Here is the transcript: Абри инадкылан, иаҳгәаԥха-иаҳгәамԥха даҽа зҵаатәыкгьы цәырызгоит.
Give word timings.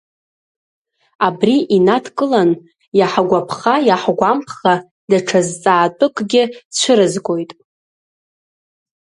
Абри 1.27 1.55
инадкылан, 1.75 2.51
иаҳгәаԥха-иаҳгәамԥха 2.99 4.73
даҽа 5.09 5.39
зҵаатәыкгьы 5.47 6.43
цәырызгоит. 6.77 7.51